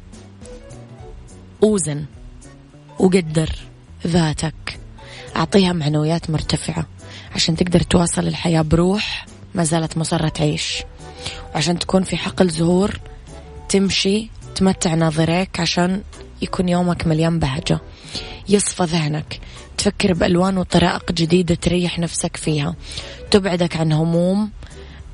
أوزن 1.63 2.05
وقدر 2.99 3.51
ذاتك. 4.07 4.81
أعطيها 5.37 5.73
معنويات 5.73 6.31
مرتفعة. 6.31 6.87
عشان 7.35 7.57
تقدر 7.57 7.81
تواصل 7.81 8.27
الحياة 8.27 8.63
بروح 8.63 9.27
ما 9.55 9.65
زالت 9.65 9.99
مصرة 9.99 10.29
تعيش. 10.29 10.83
وعشان 11.55 11.79
تكون 11.79 12.03
في 12.03 12.17
حقل 12.17 12.49
زهور 12.49 13.01
تمشي 13.69 14.31
تمتع 14.55 14.95
ناظريك 14.95 15.61
عشان 15.61 16.03
يكون 16.43 16.69
يومك 16.69 17.07
مليان 17.07 17.39
بهجة. 17.39 17.81
يصفى 18.49 18.83
ذهنك. 18.83 19.41
تفكر 19.79 20.13
بألوان 20.13 20.59
وطرائق 20.59 21.13
جديدة 21.13 21.55
تريح 21.55 21.99
نفسك 21.99 22.37
فيها. 22.37 22.75
تبعدك 23.31 23.77
عن 23.77 23.93
هموم 23.93 24.51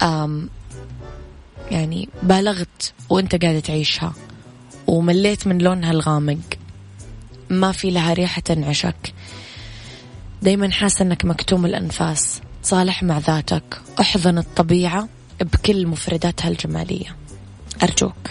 أم 0.02 0.50
يعني 1.70 2.08
بالغت 2.22 2.92
وانت 3.10 3.44
قاعد 3.44 3.62
تعيشها. 3.62 4.12
ومليت 4.86 5.46
من 5.46 5.58
لونها 5.58 5.90
الغامق. 5.90 6.38
ما 7.50 7.72
في 7.72 7.90
لها 7.90 8.12
ريحة 8.12 8.40
تنعشك. 8.40 9.14
دايما 10.42 10.70
حاسة 10.70 11.02
إنك 11.02 11.24
مكتوم 11.24 11.66
الأنفاس. 11.66 12.40
صالح 12.62 13.02
مع 13.02 13.18
ذاتك. 13.18 13.80
أحضن 14.00 14.38
الطبيعة 14.38 15.08
بكل 15.40 15.86
مفرداتها 15.86 16.48
الجمالية. 16.48 17.16
أرجوك. 17.82 18.30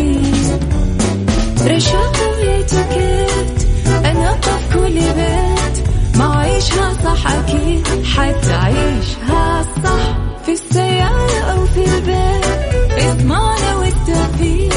رشاق 1.71 2.17
ويتوكيت 2.37 3.67
أنا 4.05 4.37
في 4.41 4.73
كل 4.73 4.93
بيت. 4.93 5.87
ما 6.17 6.35
عيشها 6.39 6.93
صح 7.03 7.31
أكيد. 7.31 7.87
حتعيشها 8.05 9.65
صح. 9.83 10.17
في 10.45 10.51
السيارة 10.51 11.39
أو 11.51 11.65
في 11.65 11.83
البيت. 11.85 12.45
إضمعنا 13.05 13.75
والتوفيق. 13.75 14.73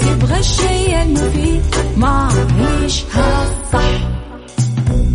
تبغى 0.00 0.38
الشيء 0.38 1.02
المفيد. 1.02 1.62
ما 1.96 2.28
عيشها 2.60 3.46
صح. 3.72 4.08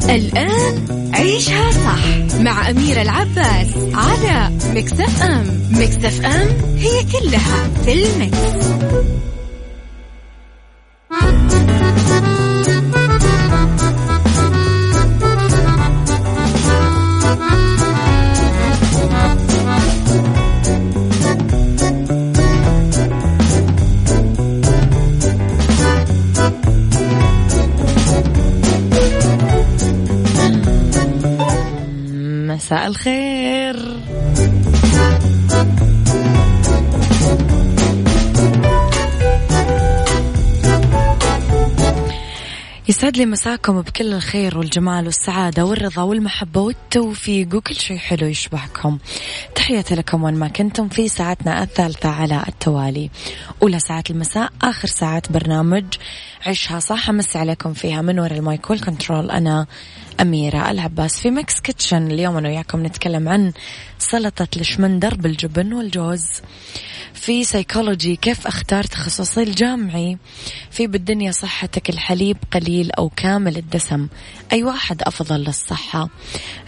الآن 0.09 0.85
عيشها 1.13 1.71
صح. 1.71 2.39
مع 2.39 2.69
أميرة 2.69 3.01
العباس 3.01 3.67
على 3.93 4.51
مكتف 4.75 5.23
أم. 5.23 5.61
مكتف 5.71 6.25
أم 6.25 6.47
هي 6.77 7.03
كلها 7.03 7.69
في 7.85 7.93
المكس. 7.93 8.69
الخير. 32.89 33.38
يسعد 43.09 43.17
لي 43.17 43.25
مساكم 43.25 43.81
بكل 43.81 44.13
الخير 44.13 44.57
والجمال 44.57 45.05
والسعادة 45.05 45.65
والرضا 45.65 46.01
والمحبة 46.01 46.61
والتوفيق 46.61 47.55
وكل 47.55 47.75
شيء 47.75 47.97
حلو 47.97 48.27
يشبهكم. 48.27 48.97
تحياتي 49.55 49.95
لكم 49.95 50.23
وين 50.23 50.33
ما 50.33 50.47
كنتم 50.47 50.89
في 50.89 51.07
ساعتنا 51.07 51.63
الثالثة 51.63 52.09
على 52.09 52.43
التوالي. 52.47 53.09
أولى 53.61 53.79
ساعات 53.79 54.11
المساء 54.11 54.49
آخر 54.61 54.87
ساعات 54.87 55.31
برنامج 55.31 55.85
عيشها 56.45 56.79
صح. 56.79 57.09
أمسي 57.09 57.37
عليكم 57.37 57.73
فيها 57.73 58.01
من 58.01 58.19
وراء 58.19 58.37
المايك 58.37 58.69
والكنترول 58.69 59.31
أنا 59.31 59.67
أميرة 60.21 60.71
العباس 60.71 61.19
في 61.19 61.31
mix 61.31 61.59
kitchen. 61.59 62.11
اليوم 62.11 62.37
أنا 62.37 62.49
وياكم 62.49 62.85
نتكلم 62.85 63.29
عن 63.29 63.53
سلطة 63.99 64.47
الشمندر 64.57 65.15
بالجبن 65.15 65.73
والجوز. 65.73 66.25
في 67.13 67.43
سيكولوجي 67.43 68.15
كيف 68.15 68.47
أختار 68.47 68.83
تخصصي 68.83 69.43
الجامعي؟ 69.43 70.17
في 70.71 70.87
بالدنيا 70.87 71.31
صحتك 71.31 71.89
الحليب 71.89 72.37
قليل 72.51 72.91
أو 72.91 73.09
كامل 73.09 73.57
الدسم 73.57 74.07
أي 74.51 74.63
واحد 74.63 75.01
أفضل 75.01 75.39
للصحة؟ 75.39 76.09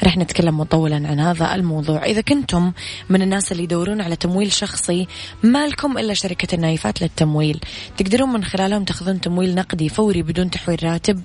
رح 0.03 0.17
نتكلم 0.17 0.57
مطولا 0.57 0.95
عن 0.95 1.19
هذا 1.19 1.55
الموضوع. 1.55 2.05
إذا 2.05 2.21
كنتم 2.21 2.71
من 3.09 3.21
الناس 3.21 3.51
اللي 3.51 3.63
يدورون 3.63 4.01
على 4.01 4.15
تمويل 4.15 4.51
شخصي 4.51 5.07
ما 5.43 5.67
لكم 5.67 5.97
إلا 5.97 6.13
شركة 6.13 6.55
النايفات 6.55 7.01
للتمويل. 7.01 7.59
تقدرون 7.97 8.29
من 8.33 8.43
خلالهم 8.43 8.83
تأخذون 8.83 9.21
تمويل 9.21 9.55
نقدي 9.55 9.89
فوري 9.89 10.23
بدون 10.23 10.49
تحويل 10.49 10.83
راتب 10.83 11.21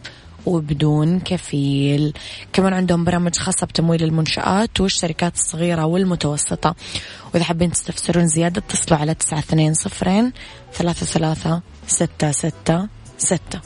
وبدون 0.46 1.20
كفيل. 1.20 2.12
كمان 2.52 2.72
عندهم 2.72 3.04
برامج 3.04 3.36
خاصة 3.36 3.66
بتمويل 3.66 4.02
المنشآت 4.02 4.80
والشركات 4.80 5.34
الصغيرة 5.34 5.84
والمتوسطة. 5.84 6.74
وإذا 7.34 7.44
حابين 7.44 7.70
تستفسرون 7.70 8.26
زيادة 8.26 8.62
اتصلوا 8.68 9.00
على 9.00 9.14
تسعة 9.14 9.38
اثنين 9.38 9.74
صفرين 9.74 10.32
ثلاثة 10.72 11.06
ثلاثة 11.06 11.62
ستة 11.86 12.30
ستة. 12.30 12.88
ستة 13.18 13.60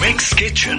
mix 0.00 0.34
kitchen 0.34 0.78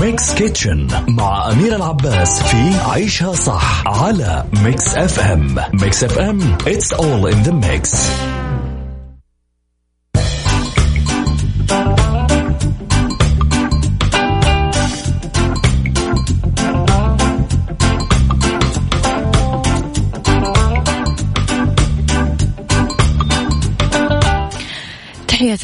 mix 0.00 0.34
kitchen 0.34 0.88
مع 1.08 1.52
أميرة 1.52 1.76
العباس 1.76 2.42
في 2.42 2.74
عيشها 2.90 3.32
صح 3.32 3.82
على 3.86 4.44
Mix 4.52 4.94
FM 4.94 5.56
Mix 5.72 6.04
FM 6.04 6.58
it's 6.58 6.92
all 6.92 7.26
in 7.32 7.42
the 7.46 7.52
mix. 7.52 8.33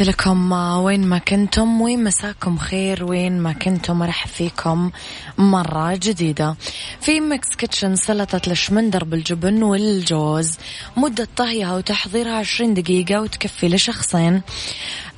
تحياتي 0.01 0.23
لكم 0.23 0.53
وين 0.53 1.07
ما 1.07 1.19
كنتم 1.19 1.81
وين 1.81 2.05
مساكم 2.05 2.59
خير 2.59 3.05
وين 3.05 3.39
ما 3.39 3.53
كنتم 3.53 4.03
ارحب 4.03 4.29
فيكم 4.29 4.91
مرة 5.39 5.97
جديدة. 5.97 6.57
في 7.01 7.21
mix 7.21 7.49
kitchen 7.57 7.97
سلطة 7.97 8.41
الشمندر 8.51 9.05
بالجبن 9.05 9.63
والجوز. 9.63 10.59
مدة 10.97 11.29
طهيها 11.37 11.77
وتحضيرها 11.77 12.33
عشرين 12.33 12.75
دقيقة 12.75 13.21
وتكفي 13.21 13.69
لشخصين. 13.69 14.43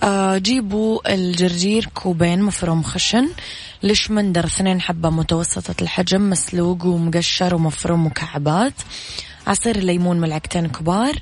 آه 0.02 0.38
جيبوا 0.38 1.14
الجرجير 1.14 1.88
كوبين 1.94 2.42
مفروم 2.42 2.82
خشن. 2.82 3.28
الشمندر 3.84 4.44
اثنين 4.44 4.80
حبة 4.80 5.10
متوسطة 5.10 5.82
الحجم 5.82 6.30
مسلوق 6.30 6.84
ومقشر 6.84 7.54
ومفروم 7.54 8.06
مكعبات 8.06 8.74
عصير 9.46 9.76
الليمون 9.76 10.20
ملعقتين 10.20 10.66
كبار. 10.68 11.14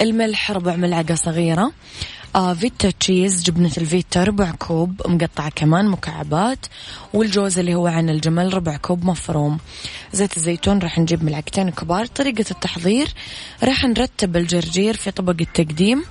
الملح 0.00 0.50
ربع 0.50 0.76
ملعقة 0.76 1.14
صغيرة. 1.14 1.72
آه 2.36 2.54
feta 2.54 2.90
cheese 2.90 3.42
جبنة 3.42 3.70
الفيتا 3.78 4.24
ربع 4.24 4.50
كوب 4.50 5.02
مقطعة 5.06 5.50
كمان 5.50 5.88
مكعبات 5.88 6.66
والجوز 7.14 7.58
اللي 7.58 7.74
هو 7.74 7.86
عين 7.86 8.10
الجمل 8.10 8.54
ربع 8.54 8.76
كوب 8.76 9.04
مفروم. 9.04 9.58
زيت 10.12 10.36
الزيتون 10.36 10.78
راح 10.78 10.98
نجيب 10.98 11.24
ملعقتين 11.24 11.70
كبار. 11.70 12.06
طريقة 12.06 12.44
التحضير 12.50 13.08
راح 13.62 13.84
نرتب 13.84 14.36
الجرجير 14.36 14.96
في 14.96 15.10
طبق 15.10 15.36
التقديم 15.40 16.04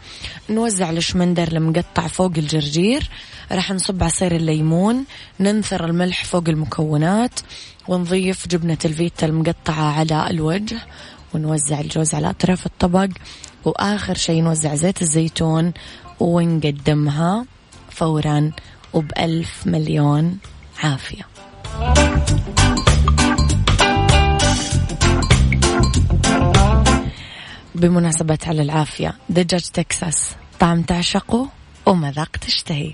نوزع 0.50 0.90
الشمندر 0.90 1.48
المقطع 1.48 2.08
فوق 2.08 2.32
الجرجير 2.38 3.10
راح 3.52 3.72
نصب 3.72 4.04
عصير 4.04 4.36
الليمون 4.36 5.06
ننثر 5.40 5.86
الملح 5.86 6.26
فوق 6.26 6.44
المكونات 6.50 7.40
ونضيف 7.88 8.48
جبنة 8.48 8.78
الفيتا 8.86 9.26
المقطعة 9.26 10.00
على 10.00 10.30
الوجه 10.30 10.78
ونوزع 11.34 11.80
الجوز 11.80 12.14
على 12.14 12.30
أطراف 12.30 12.66
الطبق 12.66 13.10
وآخر 13.66 14.16
شيء 14.16 14.44
نوزع 14.44 14.76
زيت 14.76 15.02
الزيتون 15.02 15.74
ونقدمها 16.20 17.46
فورا 17.90 18.52
وبألف 18.94 19.68
مليون 19.68 20.38
عافية. 20.84 21.28
بمناسبة 27.76 28.38
على 28.48 28.62
العافية 28.62 29.16
دجاج 29.30 29.62
تكساس 29.62 30.36
طعم 30.60 30.82
تعشقه 30.82 31.50
ومذاق 31.86 32.38
تشتهي. 32.38 32.94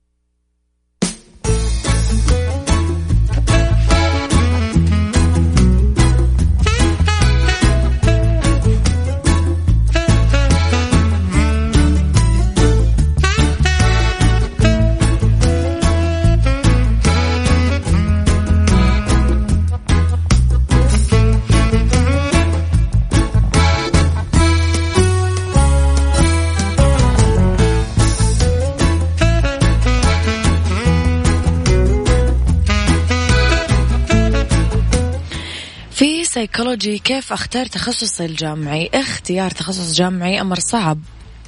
سيكولوجي 36.41 36.99
كيف 36.99 37.33
أختار 37.33 37.65
تخصصي 37.65 38.25
الجامعي؟ 38.25 38.89
اختيار 38.93 39.51
تخصص 39.51 39.93
جامعي 39.93 40.41
أمر 40.41 40.59
صعب 40.59 40.99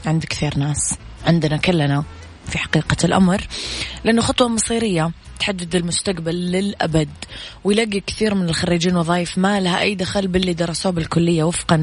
عند 0.05 0.25
كثير 0.25 0.57
ناس. 0.57 0.95
عندنا 1.25 1.57
كلنا 1.57 2.03
في 2.47 2.57
حقيقة 2.57 2.95
الأمر. 3.03 3.47
لأنه 4.03 4.21
خطوة 4.21 4.47
مصيرية 4.47 5.11
تحدد 5.39 5.75
المستقبل 5.75 6.35
للأبد 6.35 7.09
ويلاقي 7.63 7.99
كثير 7.99 8.35
من 8.35 8.49
الخريجين 8.49 8.95
وظائف 8.95 9.37
ما 9.37 9.59
لها 9.59 9.81
أي 9.81 9.95
دخل 9.95 10.27
باللي 10.27 10.53
درسوه 10.53 10.91
بالكلية 10.91 11.43
وفقا 11.43 11.77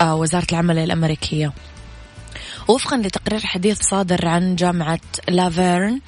لوزارة 0.00 0.46
العمل 0.52 0.78
الأمريكية. 0.78 1.52
وفقا 2.72 2.96
لتقرير 2.96 3.40
حديث 3.40 3.82
صادر 3.82 4.28
عن 4.28 4.56
جامعة 4.56 5.00
لافيرن 5.28 6.00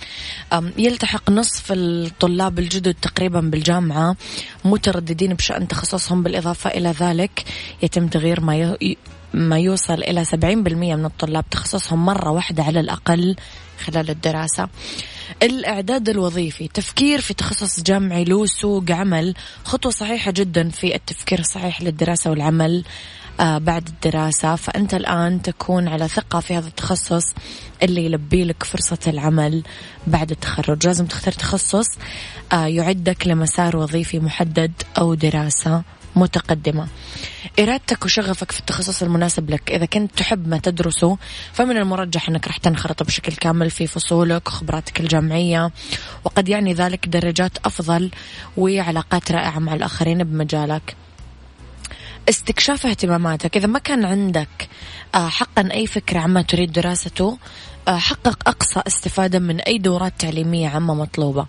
يلتحق 0.79 1.31
نصف 1.31 1.73
الطلاب 1.73 2.59
الجدد 2.59 2.95
تقريبا 2.95 3.41
بالجامعة 3.41 4.17
مترددين 4.65 5.35
بشأن 5.35 5.69
تخصصهم 5.69 6.23
بالإضافة 6.23 6.71
إلى 6.71 6.89
ذلك 6.89 7.45
يتم 7.83 8.09
تغيير 8.09 8.41
ما 8.41 8.77
ما 9.35 9.59
يوصل 9.59 10.03
إلى 10.03 10.25
70% 10.25 10.37
من 10.45 11.05
الطلاب 11.05 11.45
تخصصهم 11.51 12.05
مرة 12.05 12.31
واحدة 12.31 12.63
على 12.63 12.81
الأقل 12.81 13.37
خلال 13.87 14.11
الدراسة. 14.11 14.69
الإعداد 15.43 16.09
الوظيفي 16.09 16.69
تفكير 16.69 17.21
في 17.21 17.35
تخصص 17.35 17.83
جامعي 17.83 18.25
له 18.25 18.47
سوق 18.47 18.91
عمل 18.91 19.35
خطوة 19.65 19.93
صحيحة 19.93 20.31
جدا 20.31 20.69
في 20.69 20.95
التفكير 20.95 21.39
الصحيح 21.39 21.83
للدراسة 21.83 22.31
والعمل. 22.31 22.85
بعد 23.39 23.89
الدراسة. 23.89 24.57
فأنت 24.57 24.95
الآن 24.95 25.43
تكون 25.43 25.89
على 25.89 26.09
ثقة 26.09 26.41
في 26.41 26.57
هذا 26.57 26.69
التخصص 26.69 27.35
اللي 27.83 28.05
يلبي 28.05 28.45
لك 28.45 28.63
فرصة 28.63 28.99
العمل 29.07 29.63
بعد 30.07 30.31
التخرج. 30.31 30.87
لازم 30.87 31.07
تختار 31.07 31.35
تخصص 31.35 31.87
آه، 32.53 32.67
يعدك 32.67 33.27
لمسار 33.27 33.77
وظيفي 33.77 34.21
محدد 34.21 34.73
أو 34.99 35.15
دراسة 35.15 35.83
متقدمة. 36.17 36.87
إرادتك 37.61 38.05
وشغفك 38.05 38.53
في 38.53 38.61
التخصص 38.61 39.03
المناسب 39.03 39.51
لك. 39.51 39.71
إذا 39.71 39.87
كنت 39.87 40.13
تحب 40.17 40.49
ما 40.49 40.59
تدرسه 40.59 41.19
فمن 41.53 41.77
المرجح 41.77 42.29
أنك 42.29 42.47
راح 42.47 42.57
تنخرط 42.57 43.03
بشكل 43.03 43.33
كامل 43.33 43.71
في 43.71 43.87
فصولك 43.87 44.49
وخبراتك 44.49 45.01
الجامعية 45.01 45.71
وقد 46.25 46.49
يعني 46.49 46.75
ذلك 46.75 47.09
درجات 47.09 47.59
أفضل 47.65 48.11
وعلاقات 48.57 49.33
رائعة 49.33 49.59
مع 49.59 49.75
الآخرين 49.75 50.25
بمجالك. 50.25 50.97
استكشاف 52.29 52.87
اهتماماتك. 52.87 53.57
إذا 53.57 53.67
ما 53.67 53.79
كان 53.79 54.05
عندك 54.05 54.69
آه، 55.15 55.29
حقا 55.29 55.69
أي 55.73 55.87
فكرة 55.87 56.19
عما 56.19 56.43
تريد 56.43 56.73
دراسته 56.73 57.39
حقق 57.89 58.49
أقصى 58.49 58.83
استفادة 58.87 59.39
من 59.39 59.61
أي 59.61 59.79
دورات 59.79 60.13
تعليمية 60.19 60.69
عامة 60.69 60.95
مطلوبة. 60.95 61.47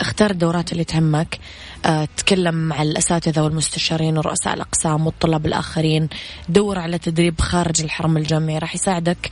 اختار 0.00 0.30
الدورات 0.30 0.72
اللي 0.72 0.84
تهمك. 0.84 1.38
آه، 1.86 2.08
تكلم 2.16 2.54
مع 2.54 2.82
الأساتذة 2.82 3.42
والمستشارين 3.42 4.18
ورؤساء 4.18 4.54
الأقسام 4.54 5.06
والطلاب 5.06 5.46
الآخرين. 5.46 6.08
دور 6.48 6.78
على 6.78 6.98
تدريب 6.98 7.40
خارج 7.40 7.82
الحرم 7.82 8.16
الجامعي. 8.16 8.58
راح 8.58 8.74
يساعدك 8.74 9.30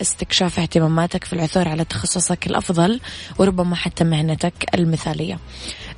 استكشاف 0.00 0.58
اهتماماتك 0.58 1.24
في 1.24 1.32
العثور 1.32 1.68
على 1.68 1.84
تخصصك 1.84 2.46
الأفضل 2.46 3.00
وربما 3.38 3.76
حتى 3.76 4.04
مهنتك 4.04 4.74
المثالية. 4.74 5.38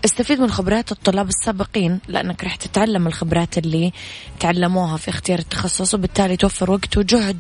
استفيد 0.05 0.41
من 0.41 0.51
خبرات 0.51 0.93
الطلاب 0.93 1.29
السابقين 1.29 2.01
لأنك 2.09 2.45
راح 2.45 2.57
تتعلم 2.57 3.07
الخبرات 3.07 3.59
اللي 3.59 3.93
تعلموها 4.41 4.97
في 4.97 5.09
اختيار 5.09 5.39
التخصص 5.39 5.95
وبالتالي 5.95 6.37
توفر 6.37 6.71
وقت 6.71 6.97
وجهد 6.97 7.39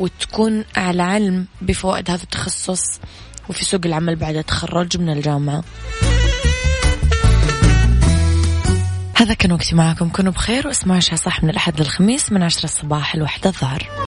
وتكون 0.00 0.64
على 0.76 1.02
علم 1.02 1.46
بفوائد 1.62 2.10
هذا 2.10 2.22
التخصص 2.22 3.00
وفي 3.48 3.64
سوق 3.64 3.80
العمل 3.84 4.16
بعد 4.16 4.36
التخرج 4.36 4.96
من 4.98 5.08
الجامعة. 5.08 5.64
هذا 9.16 9.34
كان 9.34 9.52
وقتي 9.52 9.74
معكم. 9.74 10.08
كونوا 10.08 10.32
بخير 10.32 10.66
واسمعوا 10.66 11.00
صح 11.00 11.42
من 11.42 11.50
الأحد 11.50 11.80
للخميس 11.80 12.32
من 12.32 12.42
عشرة 12.42 12.64
الصباح 12.64 13.14
الواحدة 13.14 13.50
الظهر. 13.50 13.94